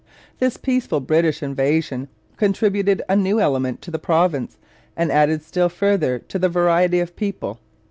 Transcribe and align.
This 0.39 0.57
peaceful 0.57 0.99
British 0.99 1.43
invasion 1.43 2.07
contributed 2.35 3.03
a 3.07 3.15
new 3.15 3.39
element 3.39 3.83
to 3.83 3.91
the 3.91 3.99
province 3.99 4.57
and 4.97 5.11
added 5.11 5.43
still 5.43 5.69
further 5.69 6.17
to 6.17 6.39
the 6.39 6.49
variety 6.49 6.99
of 6.99 7.09
the 7.09 7.13
people. 7.13 7.59